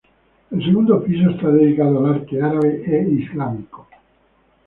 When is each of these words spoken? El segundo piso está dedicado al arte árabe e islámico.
El 0.49 0.65
segundo 0.65 1.03
piso 1.03 1.29
está 1.29 1.51
dedicado 1.51 2.03
al 2.03 2.15
arte 2.15 2.41
árabe 2.41 2.81
e 2.87 3.07
islámico. 3.21 3.87